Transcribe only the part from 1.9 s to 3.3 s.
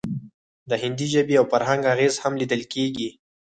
اغیز هم لیدل کیږي